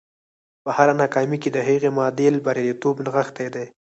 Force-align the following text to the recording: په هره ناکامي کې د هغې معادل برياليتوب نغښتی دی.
په 0.63 0.69
هره 0.77 0.93
ناکامي 1.01 1.37
کې 1.43 1.49
د 1.53 1.57
هغې 1.67 1.89
معادل 1.97 2.35
برياليتوب 2.45 2.95
نغښتی 3.05 3.47
دی. 3.55 3.65